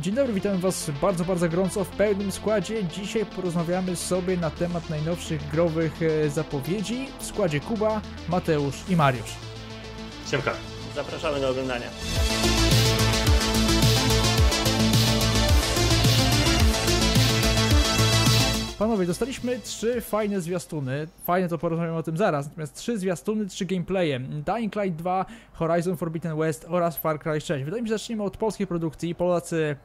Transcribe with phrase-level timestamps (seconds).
[0.00, 2.84] Dzień dobry, witam Was bardzo, bardzo gorąco w pełnym składzie.
[2.84, 9.34] Dzisiaj porozmawiamy sobie na temat najnowszych growych e, zapowiedzi w składzie Kuba, Mateusz i Mariusz.
[10.30, 10.52] Siemka.
[10.94, 11.86] Zapraszamy do oglądania.
[18.78, 21.08] Panowie, dostaliśmy trzy fajne zwiastuny.
[21.24, 22.46] Fajne to porozmawiamy o tym zaraz.
[22.46, 24.20] Natomiast trzy zwiastuny, trzy gameplaye.
[24.20, 27.64] Dying Light 2, Horizon Forbidden West oraz Far Cry 6.
[27.64, 29.14] Wydaje mi się, że zaczniemy od polskiej produkcji.
[29.14, 29.76] Polacy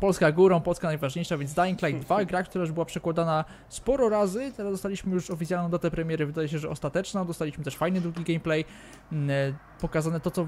[0.00, 4.52] Polska górą, Polska najważniejsza, więc Dying Light 2, gra, która już była przekładana sporo razy,
[4.56, 8.64] teraz dostaliśmy już oficjalną datę premiery, wydaje się, że ostateczną, dostaliśmy też fajny długi gameplay,
[9.12, 10.46] mm, e, pokazane to, co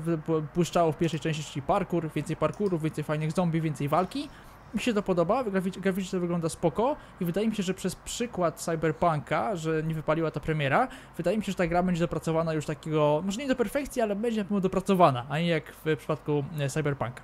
[0.54, 4.28] błyszczało w pierwszej części, czyli parkour, więcej parkourów, więcej fajnych zombie, więcej walki.
[4.74, 8.60] Mi się to podoba, graficznie, to wygląda spoko i wydaje mi się, że przez przykład
[8.60, 12.66] Cyberpunka, że nie wypaliła ta premiera, wydaje mi się, że ta gra będzie dopracowana już
[12.66, 16.44] takiego, może nie do perfekcji, ale będzie na pewno dopracowana, a nie jak w przypadku
[16.60, 17.22] e, Cyberpunka.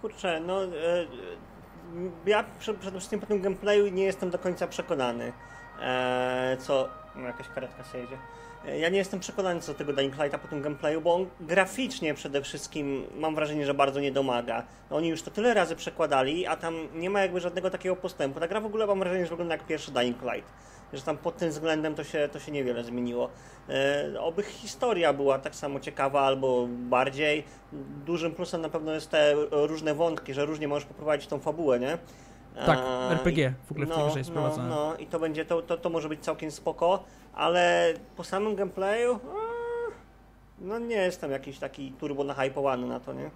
[0.00, 0.68] Kurczę, no e,
[2.26, 5.32] ja prze- przede wszystkim po tym gameplayu nie jestem do końca przekonany.
[5.80, 6.88] E, co.
[7.16, 8.16] No, jakaś karetka się jedzie.
[8.66, 11.26] E, Ja nie jestem przekonany co do tego Dying Lighta po tym gameplayu, bo on
[11.40, 14.62] graficznie przede wszystkim mam wrażenie, że bardzo nie domaga.
[14.90, 18.40] No, oni już to tyle razy przekładali, a tam nie ma jakby żadnego takiego postępu.
[18.40, 20.52] Ta gra w ogóle mam wrażenie, że wygląda jak pierwszy Dying Light.
[20.92, 23.30] Że tam pod tym względem to się, to się niewiele zmieniło.
[23.68, 27.44] E, oby historia była tak samo ciekawa albo bardziej.
[28.06, 31.98] Dużym plusem na pewno jest te różne wątki, że różnie możesz poprowadzić tą fabułę, nie?
[32.66, 35.62] Tak, A, RPG w ogóle w tej grze jest no, no i to będzie, to,
[35.62, 39.50] to, to może być całkiem spoko, ale po samym gameplayu a,
[40.60, 43.30] no nie jestem jakiś taki turbo nahypowany na to, nie?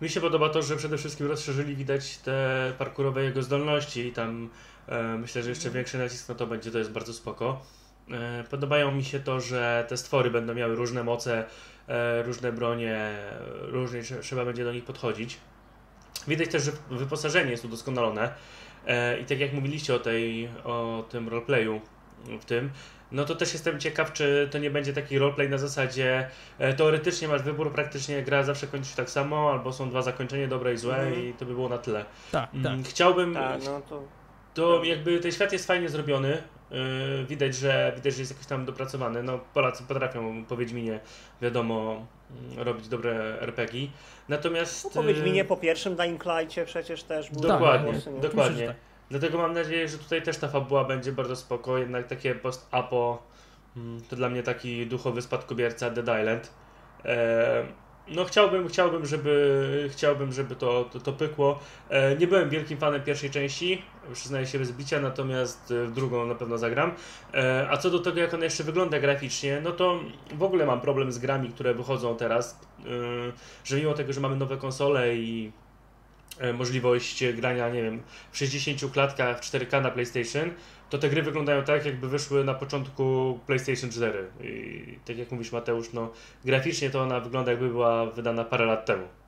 [0.00, 4.50] Mi się podoba to, że przede wszystkim rozszerzyli widać te parkurowe jego zdolności i tam
[4.88, 7.60] e, myślę, że jeszcze większy nacisk na to będzie, to jest bardzo spoko.
[8.10, 11.44] E, podobają mi się to, że te stwory będą miały różne moce,
[11.88, 15.38] e, różne bronie, e, różnie trze- trzeba będzie do nich podchodzić.
[16.28, 18.34] Widać też, że wyposażenie jest udoskonalone
[18.86, 21.80] e, i tak jak mówiliście o, tej, o tym roleplayu
[22.40, 22.70] w tym,
[23.12, 26.28] no to też jestem ciekaw, czy to nie będzie taki roleplay na zasadzie
[26.58, 30.48] e, teoretycznie masz wybór, praktycznie gra zawsze kończy się tak samo, albo są dwa zakończenia,
[30.48, 31.24] dobre i złe Mhm.
[31.28, 32.04] i to by było na tyle.
[32.32, 32.66] Tak, tak.
[32.72, 34.02] Mm, Chciałbym, Tak, no to
[34.54, 36.42] to jakby ten świat jest fajnie zrobiony,
[37.28, 41.00] widać, że widać, że jest jakoś tam dopracowany, no Polacy potrafią po Wiedźminie,
[41.42, 43.88] wiadomo, mm, robić dobre RPG,
[44.28, 44.84] natomiast...
[44.84, 48.20] no, po Wiedźminie, yy, po pierwszym Dying Light'cie przecież też były Dokładnie, głosy, nie?
[48.20, 48.66] dokładnie.
[48.66, 48.76] Tak.
[49.10, 53.22] Dlatego mam nadzieję, że tutaj też ta fabuła będzie bardzo spoko, jednak takie post-apo
[53.76, 56.50] mm, to dla mnie taki duchowy spadkobierca Dead Island.
[57.04, 57.64] E,
[58.10, 61.58] no chciałbym, chciałbym, żeby, chciałbym, żeby to, to, to pykło.
[61.88, 63.82] E, nie byłem wielkim fanem pierwszej części,
[64.12, 66.92] przyznaję się bez bicia, natomiast e, w drugą na pewno zagram.
[67.34, 70.00] E, a co do tego, jak ona jeszcze wygląda graficznie, no to
[70.34, 72.60] w ogóle mam problem z grami, które wychodzą teraz,
[73.64, 75.52] że mimo tego, że mamy nowe konsole i
[76.54, 78.02] możliwość grania, nie wiem,
[78.32, 80.50] w 60 klatkach w 4K na PlayStation,
[80.90, 84.26] to te gry wyglądają tak, jakby wyszły na początku PlayStation 4.
[84.40, 86.12] I tak jak mówisz Mateusz, no
[86.44, 89.19] graficznie to ona wygląda jakby była wydana parę lat temu.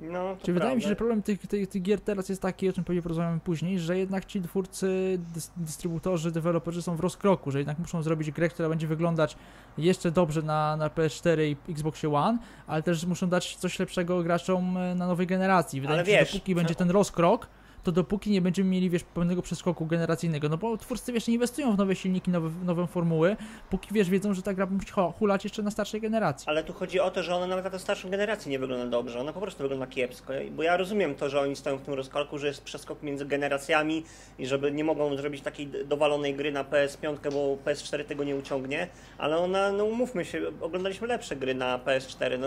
[0.00, 2.72] No, Czyli wydaje mi się, że problem tych, tych, tych gier teraz jest taki, o
[2.72, 7.58] czym pewnie porozmawiamy później, że jednak ci twórcy, dys, dystrybutorzy, deweloperzy są w rozkroku, że
[7.58, 9.36] jednak muszą zrobić grę, która będzie wyglądać
[9.78, 14.78] jeszcze dobrze na, na PS4 i Xboxie One, ale też muszą dać coś lepszego graczom
[14.96, 15.80] na nowej generacji.
[15.80, 17.46] Wydaje Ale mi się, wiesz, że dopóki będzie ten rozkrok,
[17.84, 21.74] to dopóki nie będziemy mieli, wiesz, pewnego przeskoku generacyjnego, no bo twórcy, wiesz, nie inwestują
[21.74, 23.36] w nowe silniki, nowe, nowe formuły,
[23.70, 26.48] póki, wiesz, wiedzą, że ta gra musi hulać jeszcze na starszej generacji.
[26.48, 29.20] Ale tu chodzi o to, że ona nawet na tę starszą generację nie wygląda dobrze,
[29.20, 30.32] ona po prostu wygląda kiepsko.
[30.50, 34.04] Bo ja rozumiem to, że oni stoją w tym rozkalku, że jest przeskok między generacjami
[34.38, 38.88] i żeby nie mogą zrobić takiej dowalonej gry na PS5, bo PS4 tego nie uciągnie,
[39.18, 42.46] ale ona, no umówmy się, oglądaliśmy lepsze gry na PS4, no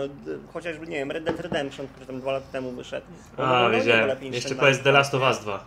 [0.52, 3.06] chociażby, nie wiem, Red Dead Redemption, który tam dwa lata temu wyszedł.
[3.36, 4.00] A, wiedziałem.
[4.00, 5.64] nieco lepiej niż Jeszcze PS The Last of Light, Us 2.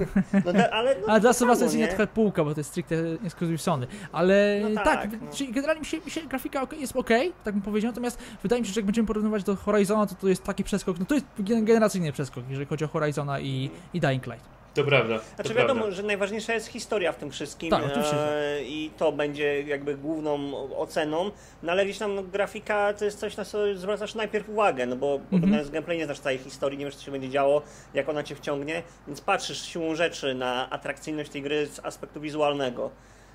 [0.00, 0.06] nie?
[0.44, 1.80] No, da, ale, no, Ale dla Sova samo, jest nie?
[1.80, 3.86] nie trochę półka, bo to jest stricte exclusive Sony.
[4.12, 5.32] Ale No tak, tak, no.
[5.32, 7.08] czyli generalnie mi się, mi się grafika jest ok,
[7.44, 10.28] tak bym powiedział, natomiast wydaje mi się, że jak będziemy porównywać do Horizona, to to
[10.28, 14.00] jest taki przeskok, no to jest gen- generacyjny przeskok, jeżeli chodzi o Horizona i, i
[14.00, 14.57] Dying Light.
[14.78, 15.18] To prawda.
[15.34, 15.96] Znaczy to wiadomo, prawda.
[15.96, 21.30] że najważniejsza jest historia w tym wszystkim Tak, e, i to będzie jakby główną oceną,
[21.62, 24.96] no ale gdzieś tam no, grafika to jest coś, na co zwracasz najpierw uwagę, no
[24.96, 25.34] bo Mhm.
[25.34, 27.62] oglądając gameplay nie znasz całej historii, nie wiesz co się będzie działo,
[27.94, 32.90] jak ona cię wciągnie, więc patrzysz siłą rzeczy na atrakcyjność tej gry z aspektu wizualnego.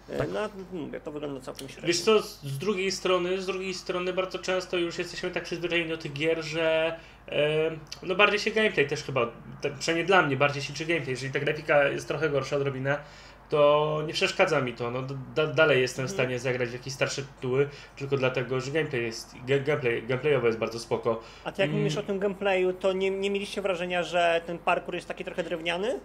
[0.09, 0.27] E, Tak.
[0.33, 0.39] No,
[0.79, 1.87] mówię, to wygląda całkiem średnio.
[1.87, 5.97] Wiesz co, z drugiej strony, z drugiej strony bardzo często już jesteśmy tak przyzwyczajeni do
[5.97, 6.95] tych gier, że
[8.03, 9.27] no bardziej się gameplay też chyba,
[9.61, 12.97] tak, przynajmniej dla mnie bardziej się liczy gameplay, jeżeli ta grafika jest trochę gorsza odrobinę,
[13.49, 14.91] to nie przeszkadza mi to.
[14.91, 15.01] No,
[15.35, 19.35] da, dalej jestem w stanie zagrać w jakieś starsze tytuły, tylko dlatego, że gameplay jest,
[19.45, 21.19] gameplay, gameplayowo jest bardzo spoko.
[21.43, 21.81] A ty jak Mm.
[21.81, 25.43] mówisz o tym gameplayu, to nie, nie mieliście wrażenia, że ten parkour jest taki trochę
[25.43, 25.99] drewniany?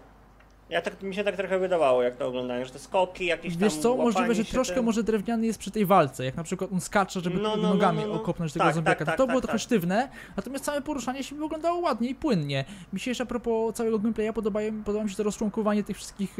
[0.71, 3.73] Ja tak, mi się tak trochę wydawało, jak to oglądałem, że te skoki, jakieś Wiesz
[3.75, 6.73] tam co, możliwe, że troszkę tym- może drewniany jest przy tej walce, jak na przykład
[6.73, 8.13] on skacze, żeby No, no, no, nogami no, no.
[8.15, 8.99] okopnąć tego Tak, zombiaka.
[8.99, 9.63] tak, to, tak, to było tak, trochę tak.
[9.63, 12.65] sztywne, natomiast całe poruszanie się wyglądało ładnie i płynnie.
[12.93, 16.37] Mi się jeszcze a propos całego gameplaya podoba, podoba mi się to rozczłonkowanie tych wszystkich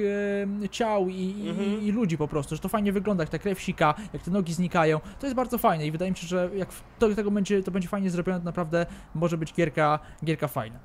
[0.65, 1.83] e, ciał i, Mhm.
[1.83, 4.53] i ludzi po prostu, że to fajnie wygląda, jak ta krew sika, jak te nogi
[4.55, 5.01] znikają.
[5.21, 7.89] To jest bardzo fajne i wydaje mi się, że jak to, tego będzie, to będzie
[7.89, 10.79] fajnie zrobione, to naprawdę może być gierka, gierka fajna.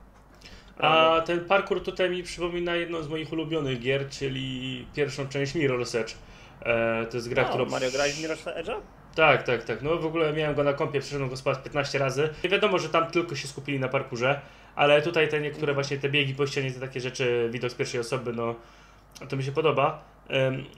[0.79, 5.99] A ten parkour tutaj mi przypomina jedną z moich ulubionych gier, czyli pierwszą część Mirror's
[5.99, 6.15] Edge.
[6.61, 7.65] E, to jest gra, O, którą...
[7.65, 8.75] Mario grałeś w Mirror's Edge'a?
[9.15, 9.81] Tak, tak, tak.
[9.81, 12.29] No w ogóle miałem go na kompie, przeszedłem go z 15 razy.
[12.43, 14.41] Nie wiadomo, że tam tylko się skupili na parkurze,
[14.75, 17.99] ale tutaj te niektóre właśnie te biegi po ścianie, te takie rzeczy, widok z pierwszej
[17.99, 18.55] osoby, no
[19.29, 20.12] to mi się podoba.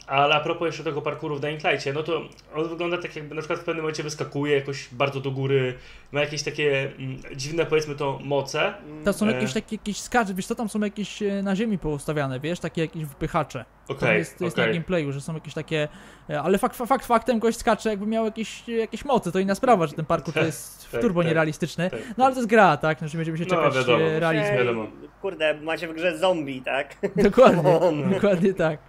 [0.07, 2.21] Ale a propos jeszcze tego parkuru w Dying Light'cie, no to
[2.55, 5.73] on wygląda tak jakby na przykład w pewnym momencie wyskakuje jakoś bardzo do góry,
[6.11, 8.73] ma jakieś takie mm, dziwne powiedzmy to moce.
[9.05, 9.31] To są E.
[9.31, 12.81] jakieś takie jakieś skacze, wiesz co, tam są jakieś e, na ziemi poustawiane, wiesz, takie
[12.81, 13.65] jakieś wpychacze.
[13.87, 15.87] To Okej, jest, to jest na gameplayu, że są jakieś takie.
[16.29, 19.31] e, Ale fakt, fakt faktem gość skacze, jakby miał jakieś, jakieś mocy.
[19.31, 21.89] To inna sprawa, że ten parkour to jest Tak, turbo tak, nierealistyczny.
[21.89, 22.99] tak, No ale to jest gra, tak?
[22.99, 24.03] Znaczy będziemy się No, czekać wiadomo.
[24.05, 24.57] e, realizmu.
[24.57, 24.87] Wiadomo.
[25.21, 26.95] Kurde, macie w grze zombie, tak?
[27.15, 27.63] Dokładnie,
[28.13, 28.79] dokładnie tak.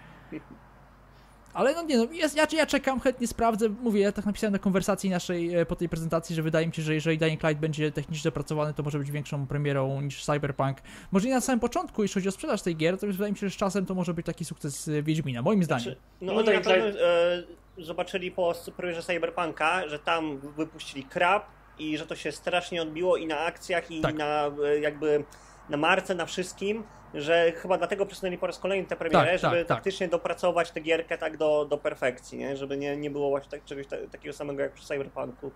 [1.57, 3.69] Ale no nie no, jest, ja, ja czekam, chętnie sprawdzę.
[3.69, 6.83] Mówię, ja tak napisałem na konwersacji naszej e, po tej prezentacji, że wydaje mi się,
[6.83, 10.79] że jeżeli Dying Light będzie technicznie dopracowany, to może być większą premierą niż Cyberpunk.
[11.13, 13.49] Może nie na samym początku, jeśli chodzi o sprzedaż tej gier, to wydaje mi się,
[13.49, 15.83] że z czasem to może być taki sukces e, Wiedźmina, moim zdaniem.
[15.83, 17.43] Znaczy, No, no, Dying pewno e,
[17.79, 21.47] zobaczyli po premierze Cyberpunka, że tam wypuścili krab
[21.79, 24.15] i że to się strasznie odbiło i na akcjach, i Tak.
[24.15, 25.25] na e, jakby
[25.69, 26.83] na marce, na wszystkim,
[27.15, 29.77] że chyba dlatego przesunęli po raz kolejny tę premierę, Tak, tak, żeby tak.
[29.77, 32.57] faktycznie dopracować tę gierkę tak do, do perfekcji, nie?
[32.57, 35.51] Żeby nie, nie było właśnie tak, czegoś ta, takiego samego jak przy Cyberpunku.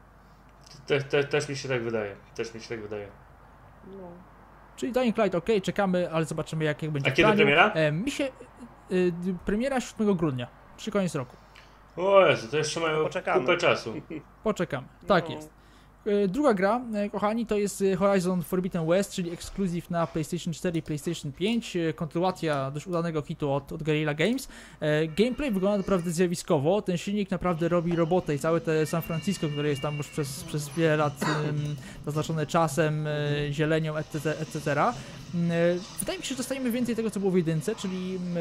[0.87, 2.17] Te, te, też mi się tak wydaje.
[2.35, 3.09] Też mi się tak wydaje.
[3.87, 4.09] No.
[4.77, 7.37] Czyli Dying Light, ok, czekamy, ale zobaczymy jak, jak będzie A kiedy praniu.
[7.37, 7.71] premiera?
[7.75, 8.25] E, mi się...
[8.93, 9.13] Y,
[9.45, 10.47] premiera 7 grudnia,
[10.77, 11.37] przy koniec roku.
[11.97, 13.41] O Jezu, to jeszcze mają Poczekamy.
[13.41, 13.95] kupę czasu.
[14.45, 14.87] Poczekamy.
[15.07, 15.35] Tak No.
[15.35, 15.51] jest.
[16.07, 20.55] E, Druga gra, e, kochani, to jest e, Horizon Forbidden West, czyli ekskluzyw na PlayStation
[20.55, 21.77] 4 i PlayStation 5.
[21.77, 24.49] e, Kontynuacja dość udanego hitu od, od Guerrilla Games.
[25.17, 26.83] Gameplay wygląda naprawdę zjawiskowo.
[26.83, 30.45] Ten silnik naprawdę robi robotę i całe te San Francisco, które jest tam już przez,
[30.45, 31.21] przez wiele lat
[32.07, 33.09] zaznaczone czasem,
[33.51, 34.93] zielenią, etc., etc.
[35.35, 35.55] Mm, e,
[35.99, 38.41] Wydaje mi się, że dostajemy więcej tego, co było w jedynce, czyli mm, e,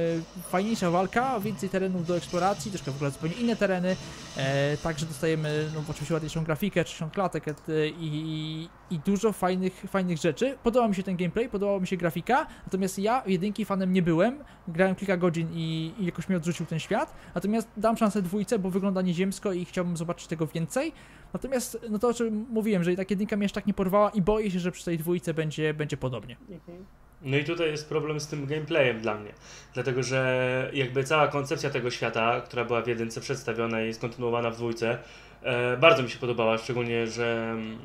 [0.49, 3.95] fajniejsza walka, więcej terenów do eksploracji, troszkę w ogóle zupełnie inne tereny,
[4.37, 7.45] e, także dostajemy no, oczywiście ładniejszą grafikę, 60 klatek
[7.99, 10.57] i, i dużo fajnych, fajnych rzeczy.
[10.63, 14.43] Podoba mi się ten gameplay, podobała mi się grafika, natomiast ja jedynki fanem nie byłem,
[14.67, 18.69] grałem kilka godzin i, i jakoś mnie odrzucił ten świat, natomiast dam szansę dwójce, bo
[18.69, 20.93] wygląda nieziemsko i chciałbym zobaczyć tego więcej.
[21.33, 24.09] Natomiast, no to o czym mówiłem, że i tak jedynka mnie aż tak nie porwała
[24.09, 26.37] i boję się, że przy tej dwójce będzie, będzie podobnie.
[26.49, 26.85] Mhm.
[27.21, 29.33] No i tutaj jest problem z tym gameplayem dla mnie.
[29.73, 34.49] Dlatego, że jakby cała koncepcja tego świata, która była w jedynce przedstawiona i jest kontynuowana
[34.49, 34.97] w dwójce,
[35.41, 37.79] e, bardzo mi się podobała, szczególnie, że mm,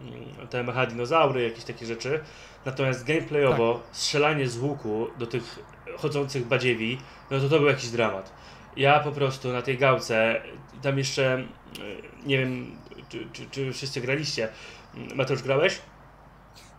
[0.51, 2.21] te mecha dinozaury, jakieś takie rzeczy.
[2.67, 5.59] Natomiast gameplayowo strzelanie z łuku do tych
[5.97, 6.99] chodzących badziewi,
[7.31, 8.33] no to to był jakiś dramat.
[8.77, 10.43] Ja po prostu na tej gałce,
[10.83, 11.47] tam jeszcze, e,
[12.27, 12.77] nie wiem,
[13.09, 14.49] czy, czy, czy wszyscy graliście.
[15.15, 15.79] Mateusz, grałeś?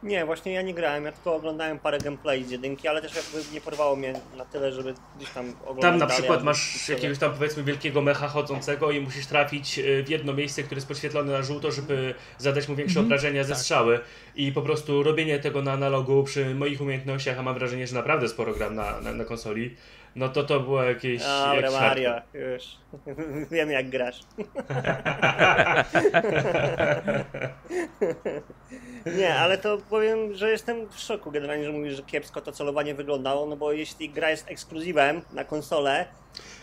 [0.04, 3.54] Nie, właśnie ja nie grałem, ja tylko oglądałem parę gameplay z jedynki, ale też jakby
[3.54, 6.96] nie porwało mnie na tyle, żeby gdzieś tam oglądać Tam na dalej, przykład masz sobie-
[6.96, 10.88] jakiegoś tam powiedzmy wielkiego mecha chodzącego i musisz trafić y, w jedno miejsce, które jest
[10.88, 13.60] podświetlone na żółto, żeby zadać mu większe Mhm, obrażenia ze tak.
[13.60, 14.00] strzały.
[14.36, 18.30] I po prostu robienie tego na analogu przy moich umiejętnościach, a mam wrażenie, że naprawdę
[18.30, 19.76] sporo gram na, na, na konsoli,
[20.16, 21.22] no to to było jakieś...
[21.22, 22.64] Dobra, jakiś Mario, już.
[23.52, 24.20] Wiem jak grasz.
[29.18, 32.96] Nie, ale to powiem, że jestem w szoku generalnie, że mówisz, że kiepsko to celowanie
[32.96, 36.06] wyglądało, no bo jeśli gra jest ekskluzywem na konsolę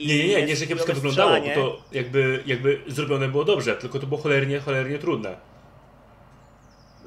[0.01, 3.99] Nie, nie, nie, nie, że kiepsko wyglądało, bo to jakby, jakby zrobione było dobrze, tylko
[3.99, 5.52] to było cholernie, cholernie trudne.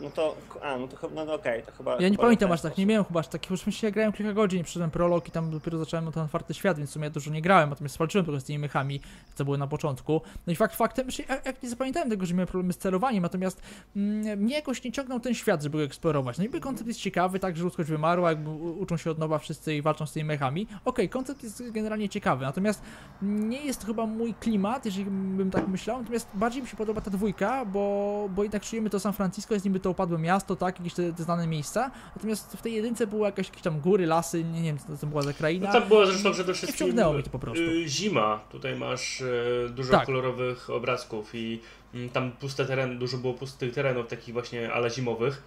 [0.01, 1.91] No to, a, no to chyba, no okej, to chyba...
[1.95, 3.91] Ja nie chyba pamiętam w ten aż tak, nie miałem chyba aż takich, już myślę,
[3.91, 7.09] grałem kilka godzin, przyszedłem prolog i tam dopiero zacząłem ten otwarty świat, więc w sumie
[7.09, 9.01] dużo nie grałem, natomiast walczyłem tylko z tymi mechami,
[9.35, 10.21] co były na początku.
[10.47, 13.23] No i fakt faktem, że ja, jak nie zapamiętałem tego, że miałem problemy z celowaniem,
[13.23, 13.61] natomiast
[13.95, 16.37] mm, mnie jakoś nie ciągnął ten świat, żeby go eksplorować.
[16.37, 19.75] No i koncept jest ciekawy, tak, że ludzkość wymarła, jakby uczą się od nowa wszyscy
[19.75, 20.67] i walczą z tymi mechami.
[20.85, 22.81] Okej, koncept jest generalnie ciekawy, natomiast
[23.21, 27.01] nie jest to chyba mój klimat, jeżeli bym tak myślał, natomiast bardziej mi się podoba
[27.01, 30.79] ta dwójka, bo, bo jednak czujemy to San Francisco, jest niby to upadłe miasto, tak,
[30.79, 34.43] jakieś te, te znane miejsca, natomiast w tej jedynce były jakieś, jakieś tam góry, lasy,
[34.43, 35.67] nie, wiem co to była za kraina.
[35.67, 37.63] No tam było zresztą przede wszystkim wciągnęło mnie to po prostu.
[37.63, 38.39] y, zima.
[38.49, 40.05] Tutaj masz y, dużo Tak.
[40.05, 41.61] kolorowych obrazków i
[41.93, 45.43] mm, tam puste tereny, dużo było pustych terenów, takich właśnie ala zimowych.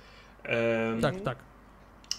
[1.00, 1.38] Tak, tak.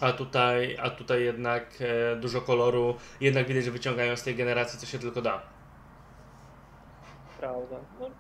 [0.01, 4.79] A tutaj, a tutaj jednak e, dużo koloru, jednak widać, że wyciągają z tej generacji
[4.79, 5.41] co się tylko da.
[7.39, 7.75] Prawda.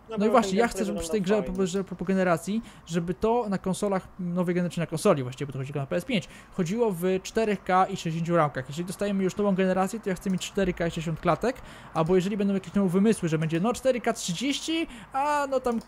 [0.09, 1.67] No, No i właśnie, ja chcę, żeby przy tej grze, fajnie.
[1.67, 5.73] że propos generacji, żeby to na konsolach nowej generacji, na konsoli właściwie, bo to chodzi
[5.73, 8.65] tylko na PS5, chodziło w 4K i 60 ramkach.
[8.69, 11.55] Jeżeli dostajemy już nową generację, to ja chcę mieć 4K i 60 klatek,
[11.93, 15.79] albo jeżeli będą jakieś nowe wymysły, że będzie no 4K 30, a no tam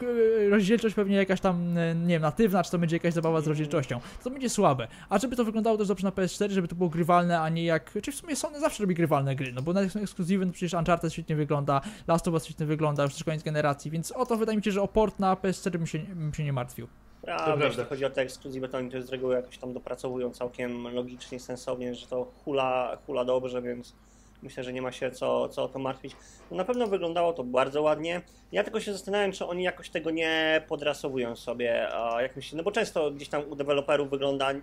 [0.45, 3.47] e, rozdzielczość pewnie jakaś tam, e, nie wiem, natywna, czy to będzie jakaś zabawa z
[3.47, 4.87] rozdzielczością, to będzie słabe.
[5.09, 7.93] A żeby to wyglądało też dobrze na PS4, żeby to było grywalne, a nie jak,
[8.03, 11.13] czy w sumie Sony zawsze robi grywalne gry, no bo na ekskluzywy, no przecież Uncharted
[11.13, 14.57] świetnie wygląda, Last of Us świetnie wygląda, już też koniec generacji, więc o to wydaje
[14.57, 16.87] mi się, że o port na PS4 bym się, bym się nie martwił.
[17.21, 17.65] Prawda.
[17.65, 21.39] jeśli chodzi o te ekskluzywy, to oni to z reguły jakoś tam dopracowują całkiem logicznie,
[21.39, 23.95] sensownie, że to hula, hula dobrze, więc
[24.43, 26.15] myślę, że nie ma się co, co o to martwić.
[26.51, 28.21] No na pewno wyglądało to bardzo ładnie.
[28.51, 32.63] Ja tylko się zastanawiam, czy oni jakoś tego nie podrasowują sobie, a jak myślę, no
[32.63, 34.57] bo często gdzieś tam u deweloperów wygląda e,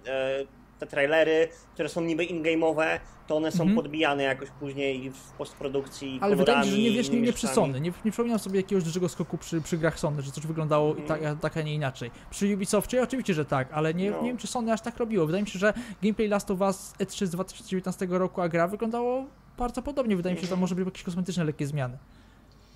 [0.78, 3.76] te trailery, które są niby in-game'owe, to one są Mhm.
[3.76, 7.46] podbijane jakoś później w postprodukcji Ale wydaje mi się, że nie wiesz, nie, nie przy.
[7.48, 7.80] Sony.
[7.80, 11.02] Nie, nie przypominam sobie jakiegoś dużego skoku przy, przy grach Sony, że coś wyglądało i
[11.02, 12.10] tak, tak, a nie inaczej.
[12.30, 14.22] Przy Ubisoftie oczywiście, że tak, ale nie, No.
[14.22, 15.26] nie wiem, czy Sony aż tak robiło.
[15.26, 19.24] Wydaje mi się, że gameplay Last of Us E3 z 2019 roku, a gra wyglądało
[19.58, 20.16] bardzo podobnie.
[20.16, 21.98] Wydaje mi się, że tam może być jakieś kosmetyczne lekkie zmiany.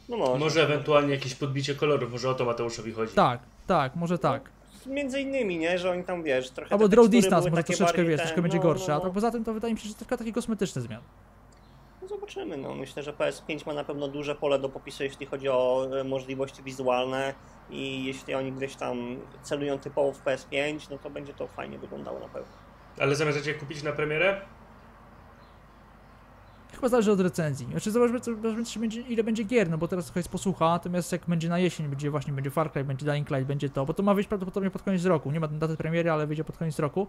[0.09, 0.38] No może.
[0.38, 3.14] Może ewentualnie jakieś podbicie kolorów, może o to Mateuszowi chodzi.
[3.14, 4.50] Tak, tak, może tak.
[4.87, 8.23] Między innymi, nie, że oni tam wiesz, trochę Albo draw distance może troszeczkę, wiesz, te-
[8.23, 9.05] troszkę będzie no, gorsze, no, a no.
[9.05, 11.05] tak poza tym to wydaje mi się, że tylko takie kosmetyczne zmiany.
[12.03, 15.49] No zobaczymy, no myślę, że PS5 ma na pewno duże pole do popisu, jeśli chodzi
[15.49, 17.35] o e, możliwości wizualne
[17.71, 22.21] i jeśli oni gdzieś tam celują typowo w PS5, no to będzie to fajnie wyglądało
[22.21, 22.53] na pewno.
[22.99, 24.41] Ale zamierzacie kupić na premierę?
[26.83, 27.67] Chyba zależy od recenzji.
[27.71, 31.23] Znaczy zobaczmy, zobaczmy będzie, ile będzie gier, no bo teraz trochę jest posłucha, natomiast jak
[31.27, 34.03] będzie na jesień, będzie właśnie, będzie Far Cry, będzie Dying Light, będzie to, bo to
[34.03, 37.07] ma wyjść prawdopodobnie pod koniec roku, nie ma daty premiery, ale wyjdzie pod koniec roku.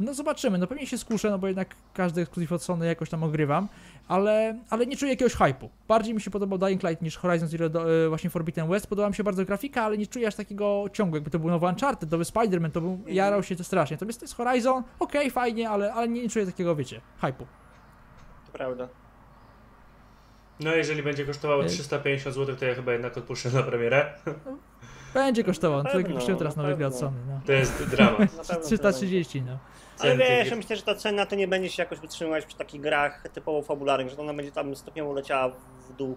[0.00, 3.22] No zobaczymy, no pewnie się skuszę, no bo jednak każdy ekskluzyw od Sony jakoś tam
[3.22, 3.68] ogrywam,
[4.08, 5.68] ale, ale nie czuję jakiegoś hype'u.
[5.88, 9.08] Bardziej mi się podobał Dying Light niż Horizon Zero, Dawn, e, właśnie Forbidden West, podoba
[9.08, 12.10] mi się bardzo grafika, ale nie czuję aż takiego ciągu, jakby to był nowy Uncharted,
[12.10, 13.94] nowy Spider-Man, to był, jarał się to strasznie.
[13.94, 17.44] Natomiast to jest Horizon, okej, fajnie, ale, ale nie czuję takiego, wiecie, hype'u.
[18.46, 18.88] To prawda.
[20.60, 24.12] No jeżeli będzie kosztowało Y- 350 zł, to ja chyba jednak odpuszczę na premierę.
[25.14, 26.96] Będzie kosztował, tyle pewno, kosztują teraz na nowe gry od.
[26.96, 27.40] Sony, no.
[27.46, 28.18] To jest dramat.
[28.18, 28.66] Na pewno to będzie.
[28.66, 29.58] 330, no.
[29.98, 32.80] Ale wiesz, ja myślę, że ta cena to nie będzie się jakoś wytrzymywać przy takich
[32.80, 35.48] grach typowo fabularnych, że ona będzie tam stopniowo leciała
[35.88, 36.16] w dół,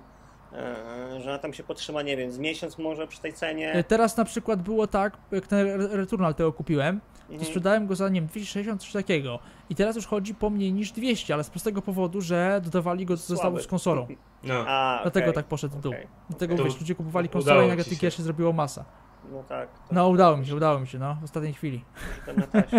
[1.19, 3.83] że ona tam się potrzyma, nie wiem, z miesiąc może przy tej E, cenie.
[3.87, 7.45] Teraz na przykład było tak, jak ten Re- Returnal tego kupiłem, to Mhm.
[7.45, 9.39] sprzedałem go za, nie wiem, 260 coś takiego.
[9.69, 13.13] I teraz już chodzi po mniej niż 200, ale z prostego powodu, że dodawali go
[13.13, 14.07] do zestawów z konsolą.
[14.43, 14.53] No.
[14.67, 15.91] A, Dlatego tak poszedł w dół.
[15.93, 16.55] okej, Dlatego.
[16.55, 17.89] To wiesz, ludzie kupowali konsolę i nagle się.
[17.89, 18.85] tych gier się zrobiło masa.
[19.31, 19.69] No tak.
[19.89, 21.85] to No udało mi się, udało mi się, no, w ostatniej chwili.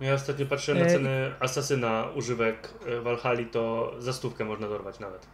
[0.00, 5.00] Ja ostatnio patrzyłem na E, ceny Asasyna używek e, Valhalla, to za stówkę można dorwać
[5.00, 5.26] nawet.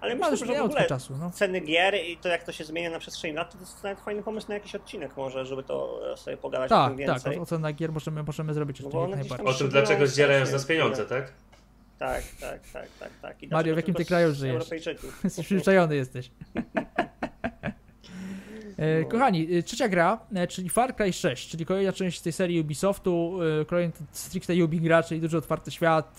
[0.00, 1.30] Ale już myślę, że w ogóle trochę czasu, no.
[1.30, 4.22] ceny gier i to jak to się zmienia na przestrzeni lat, to jest nawet fajny
[4.22, 7.38] pomysł na jakiś odcinek może, żeby to sobie pogadać o Tak, tym tak, więcej.
[7.38, 9.46] o- ocena gier możemy, możemy zrobić No tam najbardziej.
[9.46, 11.32] O tym, dlaczego zdzierają z nas pieniądze, tak?
[11.98, 13.42] Tak, tak, tak, tak, tak.
[13.42, 14.64] I Mario, w jakim ty kraju żyjesz?
[15.44, 16.30] Przyzwyczajony jesteś.
[18.78, 19.08] E, No.
[19.08, 23.38] Kochani, e, trzecia gra, e, czyli Far Cry 6, czyli kolejna część tej serii Ubisoftu,
[23.66, 26.18] kolejny stricte Ubi gra, czyli duży otwarty świat,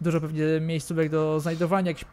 [0.00, 2.10] dużo pewnie miejscówek do znajdowania, jakichś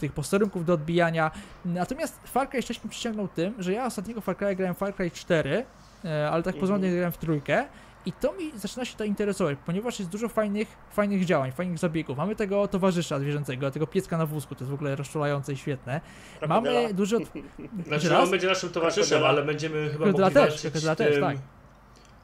[0.00, 1.30] tych posterunków do odbijania.
[1.64, 5.10] Natomiast Far Cry 6 mnie przyciągnął tym, że ja ostatniego Far Cry grałem Far Cry
[5.10, 5.64] 4,
[6.04, 6.60] e, ale tak Mhm.
[6.60, 7.64] porządnie grałem w trójkę.
[8.06, 12.16] I to mi zaczyna się to interesować, ponieważ jest dużo fajnych, fajnych działań, fajnych zabiegów.
[12.18, 16.00] Mamy tego towarzysza zwierzęcego, tego pieska na wózku, to jest w ogóle rozczulające i świetne.
[16.48, 16.86] Mamy.
[16.86, 16.96] Od...
[17.88, 21.36] Znaczy, no, on będzie naszym towarzyszem, ale będziemy chyba Krokodyla mogli też, walczyć też, tak.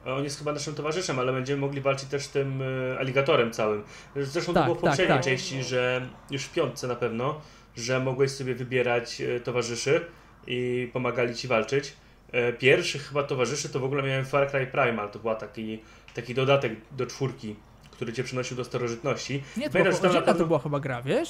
[0.05, 3.83] On jest chyba naszym towarzyszem, ale będziemy mogli walczyć też tym e, aligatorem całym.
[4.15, 5.25] Zresztą Tak, to było w tak, poprzedniej tak.
[5.25, 7.41] części, że już w piątce na pewno,
[7.77, 10.05] że mogłeś sobie wybierać e, towarzyszy
[10.47, 11.93] i pomagali ci walczyć.
[12.31, 15.79] E, Pierwszych chyba towarzyszy to w ogóle miałem Far Cry Primal, to była taki,
[16.13, 17.55] taki dodatek do czwórki,
[17.91, 19.43] który cię przynosił do starożytności.
[19.57, 21.29] Nie, to Pamiętam, była, na pewno- to była chyba gra, wiesz?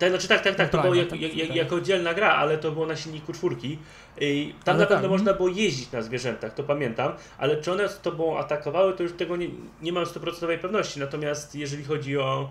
[0.00, 1.56] Tak, znaczy tak, tak, tak, to No było jak, tak, jak, jak, tak.
[1.56, 3.78] jako oddzielna gra, ale to było na silniku czwórki.
[4.20, 7.72] I tam Ale na pewno tak, można było jeździć na zwierzętach, to pamiętam, ale czy
[7.72, 9.48] one z tobą atakowały, to już tego nie,
[9.82, 11.00] nie mam 100% pewności.
[11.00, 12.50] Natomiast jeżeli chodzi o,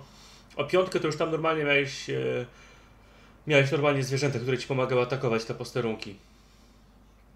[0.55, 2.45] o piątkę, to już tam normalnie miałeś, e,
[3.47, 6.15] miałeś normalnie zwierzęta, które ci pomagały atakować te posterunki.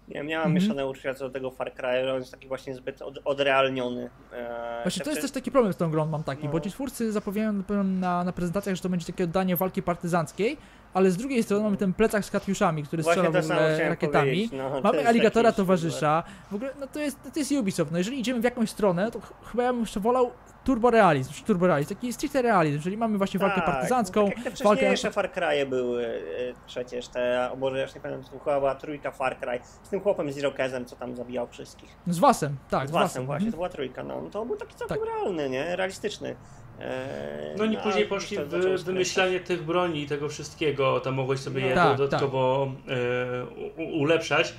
[0.08, 0.62] Nie wiem, miałam Mhm.
[0.62, 4.10] mieszane uczucia co do tego Far Cry, on jest taki właśnie zbyt od, odrealniony.
[4.32, 6.52] E, Właśnie to jest też taki problem z tą grą, mam taki, No.
[6.52, 10.56] bo ci twórcy zapowiadają na, na, prezentacjach, że to będzie takie oddanie walki partyzanckiej,
[10.94, 14.50] ale z drugiej strony mamy ten plecak z katiuszami, który strzela w ogóle rakietami.
[14.52, 16.22] no, Mamy aligatora towarzysza.
[16.50, 17.92] W ogóle, no to jest, to jest Ubisoft.
[17.92, 20.30] No jeżeli idziemy w jakąś stronę, to ch- chyba ja bym jeszcze wolał
[20.64, 24.64] turborealizm, czy turborealizm, taki stricte realizm, czyli mamy właśnie walkę Tak, partyzancką, Tak jak te
[24.64, 24.96] walkę...
[24.96, 26.20] Far Cry'e były e,
[26.66, 29.88] przecież, te, o Boże, ja już nie pamiętam, to chyba była trójka Far Cry, z
[29.88, 31.90] tym chłopem z Irokezem, co tam zabijał wszystkich.
[32.06, 33.26] Z wasem, tak, z z Wasem wasem.
[33.26, 33.52] właśnie, Mhm.
[33.52, 35.06] to była trójka, no to był taki całkiem Tak.
[35.06, 35.76] realny, nie?
[35.76, 36.36] Realistyczny.
[36.80, 41.40] E, No oni a później poszli w wymyślanie tych broni i tego wszystkiego, tam mogłeś
[41.40, 41.66] sobie No.
[41.68, 44.54] je Tak, dodatkowo e, u, ulepszać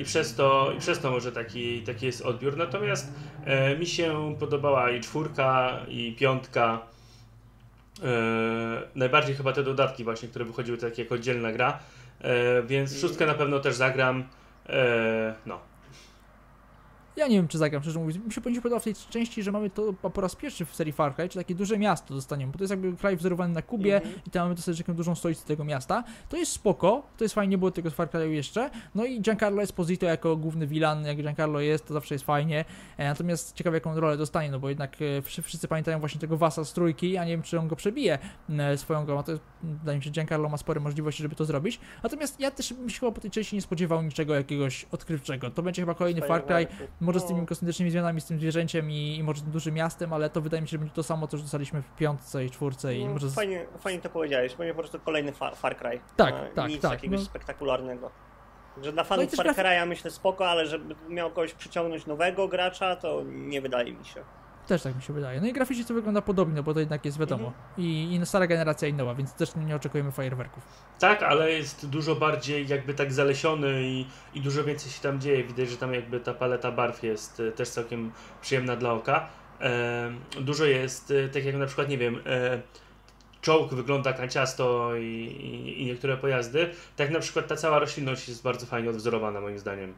[0.00, 2.56] i, przez to, i przez to może taki, taki jest odbiór.
[2.56, 3.12] Natomiast
[3.44, 6.78] e, mi się podobała i czwórka, i piątka.
[8.02, 8.08] E,
[8.94, 11.78] najbardziej chyba te dodatki właśnie, które wychodziły tak jako oddzielna gra,
[12.20, 14.24] e, więc szóstkę na pewno też zagram.
[14.68, 15.73] E, no.
[17.16, 18.24] Ja nie wiem, czy zagram, szczerze mówiąc.
[18.26, 20.92] Mi się powinno podoba w tej części, że mamy to po raz pierwszy w serii
[20.92, 23.96] Far Cry, czy takie duże miasto dostaniemy, bo to jest jakby kraj wzorowany na Kubie
[23.96, 24.14] Mhm.
[24.26, 26.04] i tam mamy dosyć taką dużą stolicę tego miasta.
[26.28, 28.70] To jest spoko, to jest fajnie, nie było tego z Far Cry'u jeszcze.
[28.94, 32.64] No i Giancarlo Esposito jako główny vilan, jak Giancarlo jest, to zawsze jest fajnie.
[32.96, 36.64] E, natomiast ciekawe, jaką rolę dostanie, no bo jednak e, wszyscy, pamiętają właśnie tego Wasa
[36.64, 38.18] z trójki, a nie wiem, czy on go przebije
[38.58, 39.22] e, swoją grą.
[39.22, 41.80] To jest, wydaje mi się, że Giancarlo ma spore możliwości, żeby to zrobić.
[42.02, 45.50] Natomiast ja też bym się chyba po tej części nie spodziewał niczego jakiegoś odkrywczego.
[45.50, 46.66] To będzie chyba kolejny Far Cry.
[47.04, 47.28] Może z No.
[47.28, 50.62] tymi kosmetycznymi zmianami, z tym zwierzęciem i, i może tym dużym miastem, ale to wydaje
[50.62, 53.12] mi się, że będzie to samo, co już dostaliśmy w piątce i czwórce i No,
[53.12, 53.28] może...
[53.28, 53.34] Z...
[53.34, 56.00] fajnie, fajnie to powiedziałeś, będzie po prostu kolejny Far, far Cry.
[56.16, 57.24] Tak, E, tak, Nic tak, jakiegoś no.
[57.26, 58.10] spektakularnego.
[58.82, 62.48] Że dla No fanów też Far Cry'a myślę spoko, ale żeby miał kogoś przyciągnąć nowego
[62.48, 64.24] gracza, to nie wydaje mi się.
[64.66, 65.40] Też tak mi się wydaje.
[65.40, 67.46] No i graficznie to wygląda podobnie, no bo to jednak jest wiadomo.
[67.46, 67.64] Mhm.
[67.78, 70.62] I, I stara generacja i nowa, więc też nie oczekujemy fajerwerków.
[70.98, 75.44] Tak, ale jest dużo bardziej jakby tak zalesiony i, i dużo więcej się tam dzieje.
[75.44, 79.28] Widać, że tam jakby ta paleta barw jest e, też całkiem przyjemna dla oka.
[79.60, 82.62] E, dużo jest, e, tak jak na przykład, nie wiem, e,
[83.40, 86.70] czołg wygląda kanciasto i, i, i niektóre pojazdy.
[86.96, 89.94] Tak na przykład ta cała roślinność jest bardzo fajnie odwzorowana moim zdaniem.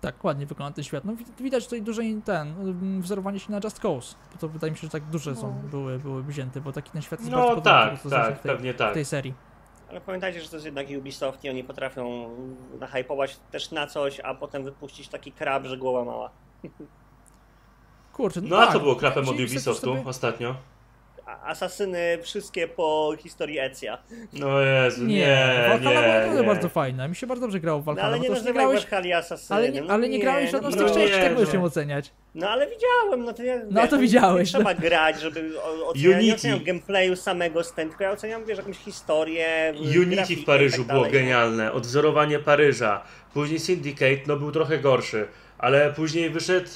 [0.00, 1.04] Tak, ładnie wygląda ten świat.
[1.04, 4.14] No wi- widać tutaj duże ten, mm, wzorowanie się na Just Cause.
[4.32, 7.02] Bo to wydaje mi się, że tak duże są, były, były wzięte, bo taki ten
[7.02, 8.94] świat jest bardzo No podobny do tak, co znaliśmy tak, w tej, pewnie w tak.
[8.94, 9.34] tej serii.
[9.90, 12.28] Ale pamiętajcie, że to jest jednak Ubisoft i oni potrafią
[12.80, 16.30] nahypować też na coś, a potem wypuścić taki krab, że głowa mała.
[18.12, 18.68] Kurczę, no, No tak.
[18.68, 20.54] a co było krapem od Ubisoftu sobie- ostatnio?
[21.42, 23.98] A asasyny wszystkie po historii Ezja.
[24.32, 26.46] No Jezu, nie, Nie, nie, Valhalla była naprawdę nie.
[26.46, 27.08] bardzo fajna.
[27.08, 28.14] Mi się bardzo dobrze grało w No Valhalla.
[28.16, 29.58] ale nie nazywaj grałeś, Valhalla asasynem.
[29.58, 31.38] ale nie, no ale nie grałeś żadną z no tych części, nie, jak no.
[31.40, 32.12] możesz ją oceniać?
[32.34, 35.62] No ale widziałem, no to ja, No, wiesz, to nie- widziałeś, Nie trzeba grać, żeby
[35.62, 35.96] oceniać.
[36.04, 36.34] Nie Unity.
[36.34, 39.74] oceniam gameplayu samego z ten, tylko ja oceniam, wiesz, jakąś historię.
[39.80, 41.10] Unity grafikę w Paryżu tak było no.
[41.10, 43.04] genialne, odwzorowanie Paryża.
[43.34, 46.68] Później Syndicate, no był trochę gorszy, ale później wyszedł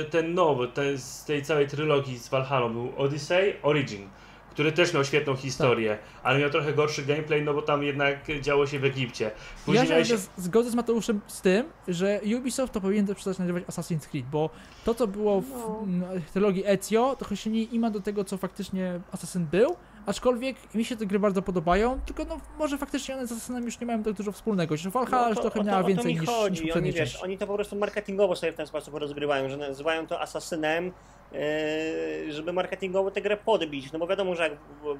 [0.00, 4.08] e, ten nowy, ten z tej całej trylogii z Valhalla, był Odyssey, Origin,
[4.50, 8.66] który też miał świetną historię, ale miał trochę gorszy gameplay, no bo tam jednak działo
[8.66, 9.30] się w Egipcie.
[9.66, 13.38] Później ja się z- zgodzę z Mateuszem z tym, że Ubisoft to powinien też przestać
[13.38, 14.50] nazywać Assassin's Creed, bo
[14.84, 15.46] to co było w
[15.86, 16.06] No.
[16.32, 20.96] trylogii Ezio, trochę się nie ima do tego, co faktycznie Assassin był, aczkolwiek mi się
[20.96, 24.12] te gry bardzo podobają, tylko no może faktycznie one z Assassinem już nie mają tak
[24.12, 26.20] dużo wspólnego, że Valhalla już No to- trochę o to- miała o to więcej mi
[26.20, 26.64] niż, chodzi.
[26.64, 30.06] niż Oni, wiesz, oni to po prostu marketingowo sobie w ten sposób rozgrywają, że nazywają
[30.06, 30.92] to asasynem,
[31.32, 33.92] yy, żeby marketingowo tę grę podbić.
[33.92, 34.52] No bo wiadomo, że jak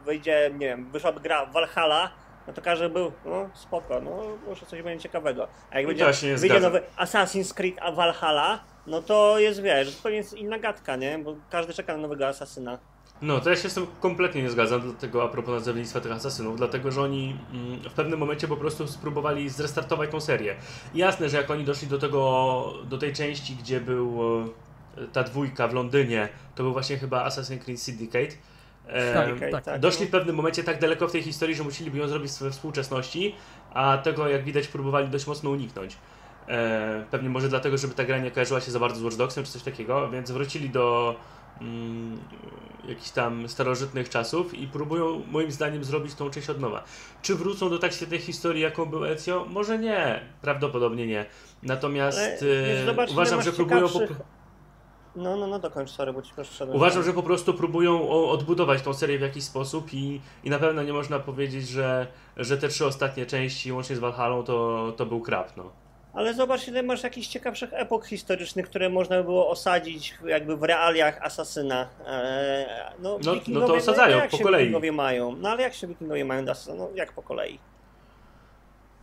[0.05, 2.11] wyjdzie, nie wiem, wyszłaby gra Valhalla,
[2.47, 5.49] no to każdy był, no spoko, no może coś będzie ciekawego.
[5.71, 9.63] A jak No będzie, to nie wyjdzie nowy Assassin's Creed a Valhalla, no to jest,
[9.63, 11.19] wiesz, zupełnie jest inna gadka, nie?
[11.19, 12.79] Bo każdy czeka na nowego asasyna.
[13.23, 16.57] No, to ja się z tym kompletnie nie zgadzam, dlatego a propos nazewnictwa tych asasynów,
[16.57, 20.57] dlatego że oni mm, w pewnym momencie po prostu spróbowali zrestartować tą serię.
[20.95, 24.21] Jasne, że jak oni doszli do tego, do tej części, gdzie był
[24.97, 28.35] e, ta dwójka w Londynie, to był właśnie chyba Assassin's Creed Syndicate.
[28.87, 29.81] E, Tak, tak.
[29.81, 33.35] Doszli w pewnym momencie tak daleko w tej historii, że musieliby ją zrobić we współczesności,
[33.75, 35.97] a tego jak widać próbowali dość mocno uniknąć.
[36.49, 39.45] E, pewnie może dlatego, żeby ta gra nie kojarzyła się za bardzo z Watch Dogsem
[39.45, 41.17] czy coś takiego, więc wrócili do
[41.61, 42.19] mm,
[42.89, 46.85] jakichś tam starożytnych czasów i próbują moim zdaniem zrobić tą część od nowa.
[47.23, 49.47] Czy wrócą do tak świetnej historii, jaką był Ezio?
[49.51, 51.27] Może nie, prawdopodobnie nie.
[51.63, 52.45] Natomiast
[52.81, 53.89] e, zobacz, uważam, że próbują...
[53.89, 54.21] Po, ciekawszych-
[55.17, 56.77] No, no, no, dokończ, sorry, bo ci proszę wszedłem.
[56.77, 60.83] Uważam, że po prostu próbują odbudować tą serię w jakiś sposób i, i na pewno
[60.83, 65.21] nie można powiedzieć, że, że te trzy ostatnie części, łącznie z Valhalla, to, to był
[65.21, 65.57] krap.
[65.57, 65.84] No.
[66.15, 70.63] Ale zobacz, ile masz jakichś ciekawszych epok historycznych, które można by było osadzić jakby w
[70.63, 71.89] realiach asasyna.
[72.07, 72.67] Eee,
[72.99, 74.61] no, no wikingowie, to osadzają jak po kolei.
[74.61, 75.37] Wikingowie mają?
[75.37, 76.77] No ale jak się wikingowie mają do asasyna?
[76.77, 77.59] No jak po kolei?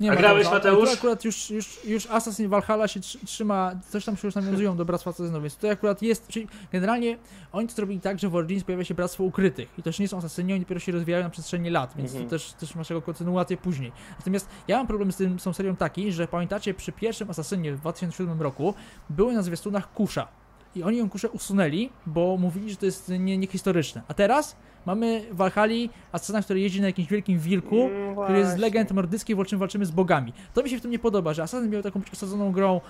[0.02, 0.56] Nie A grałeś, tego.
[0.56, 0.90] Mateusz?
[0.90, 4.78] Tu akurat już, już, już Assassin Valhalla się tr- trzyma, coś tam się już nawiązują
[4.78, 7.18] do Bractwa Asasynów, więc tutaj akurat jest, czyli generalnie
[7.52, 10.08] oni to zrobili tak, że w Origins pojawia się Bractwo Ukrytych i to już nie
[10.08, 12.26] są asasyni, oni dopiero się rozwijają na przestrzeni lat, więc Mhm.
[12.26, 13.92] to też, też masz jego kontynuację później.
[14.20, 17.74] Natomiast ja mam problem z tym, z tą serią taki, że pamiętacie, przy pierwszym Asasynie
[17.74, 18.74] w 2007 roku
[19.10, 20.28] były na zwiastunach kusza
[20.76, 24.02] i oni ją kuszę usunęli, bo mówili, że to jest nie, niehistoryczne.
[24.08, 25.76] A teraz mamy w Valhalla
[26.12, 29.60] asasyna, który jeździ na jakimś wielkim wilku, Mm, który jest z legend nordyckiej, w czym
[29.60, 30.34] walczymy z bogami.
[30.54, 32.82] To mi się w tym nie podoba, że Assassin miał taką być osadzoną grą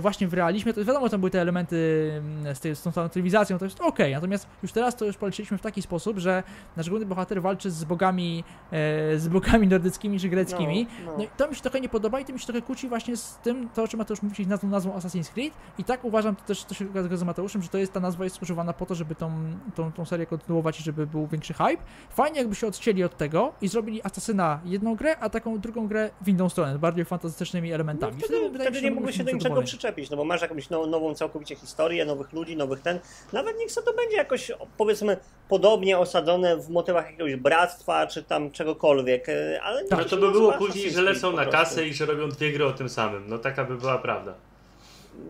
[0.00, 3.58] właśnie w realizmie, to wiadomo, tam były te elementy mm, z, tej, z tą telewizacją,
[3.58, 6.42] to jest okej, natomiast już teraz to już policzyliśmy w taki sposób, że
[6.76, 11.24] nasz główny bohater walczy z bogami, e, z bogami nordyckimi czy greckimi, No, no no.
[11.24, 13.36] i to mi się trochę nie podoba i to mi się trochę kłóci właśnie z
[13.42, 16.64] tym, to o czym Mateusz mówił, nazwą, nazwą Assassin's Creed i tak uważam, to też
[16.64, 19.14] to się zgadza z Mateuszem, że to jest, ta nazwa jest używana po to, żeby
[19.14, 19.32] tą,
[19.74, 21.82] tą, tą serię kontynuować i żeby był większy hype.
[22.10, 26.10] Fajnie jakby się odcięli od tego i zrobili Asasyna jedną grę, a taką drugą grę
[26.22, 28.18] w inną stronę, z bardziej fantastycznymi No, elementami.
[28.18, 29.62] wtedy wydaje mi wtedy że nie mógłby się do niczego.
[29.70, 33.00] Przyczepić, no bo masz jakąś now, nową całkowicie historię, nowych ludzi, nowych ten.
[33.32, 35.16] Nawet niech to będzie jakoś, powiedzmy,
[35.48, 40.30] podobnie osadzone w motywach jakiegoś bractwa, czy tam czegokolwiek, e, ale nie No to by
[40.30, 43.28] było później, że lecą na kasę i że robią dwie gry o tym samym.
[43.28, 44.34] No taka by była prawda.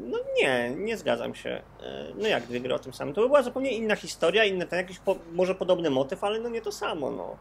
[0.00, 1.62] No nie, nie zgadzam się.
[1.82, 3.14] E, No jak dwie gry o tym samym?
[3.14, 6.48] To by była zupełnie inna historia, inny ten jakiś po, może podobny motyw, ale no
[6.48, 7.36] nie to samo, no.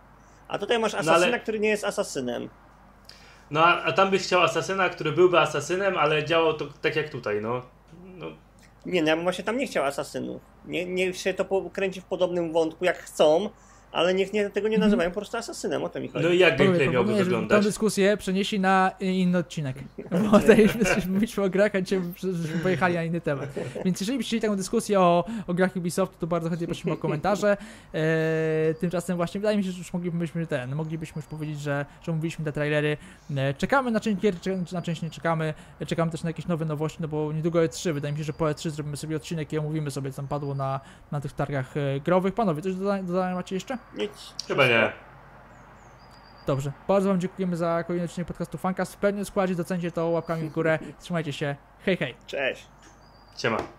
[0.47, 2.49] A tutaj masz ale- asasyna, który nie jest asasynem.
[3.51, 7.09] No a, a tam byś chciał asasyna, który byłby asasynem, ale działał to tak jak
[7.09, 7.61] tutaj, no.
[8.03, 8.25] no
[8.85, 10.41] Nie, no ja bym właśnie tam nie chciał asasynów.
[10.65, 13.49] Nie, niech się to kręci w podobnym wątku, jak chcą,
[13.91, 14.89] ale niech nie, tego nie Mhm.
[14.89, 16.25] nazywają po prostu asasynem, o to mi chodzi.
[16.25, 17.65] no i jak gameplay miałby żeby tę wyglądać?
[17.65, 19.75] dyskusję przenieśli na inny odcinek.
[20.31, 20.69] Bo tutaj
[21.07, 22.01] mówiliśmy o grach, a dzisiaj
[22.33, 23.49] żeśmy pojechali na inny temat.
[23.85, 26.97] Więc jeżeli byście chcieli taką dyskusję o, o grach Ubisoft, to bardzo chętnie prosimy o
[26.97, 27.57] komentarze.
[27.93, 32.11] E, tymczasem właśnie wydaje mi się, że już moglibyśmy ten, moglibyśmy już powiedzieć, że, że
[32.11, 32.97] mówiliśmy te trailery.
[33.37, 35.53] E, czekamy na część gier, czy na część nie czekamy.
[35.79, 37.93] E, czekamy też na jakieś nowe nowości, no bo niedługo E3.
[37.93, 40.55] Wydaje mi się, że po E3 zrobimy sobie odcinek i omówimy sobie, co tam padło
[40.55, 40.79] na,
[41.11, 42.33] na tych targach e, growych.
[42.33, 43.78] Panowie, coś do dodania macie jeszcze?
[43.93, 44.33] Nic.
[44.47, 44.91] Chyba nie.
[46.47, 48.93] Dobrze, bardzo Wam dziękujemy za kolejny odcinek podcastu Fancast.
[48.93, 50.79] W pełnym składzie docencie to łapkami w górę.
[50.99, 51.55] Trzymajcie się.
[51.85, 52.15] Hej, hej.
[52.27, 52.67] Cześć.
[53.37, 53.78] Siema.